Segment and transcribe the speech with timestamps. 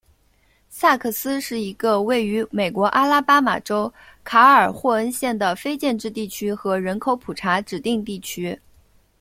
[0.67, 3.93] 萨克斯是一个位于美国阿拉巴马州
[4.23, 8.59] 卡尔霍恩县的非建制地区和人口普查指定地区。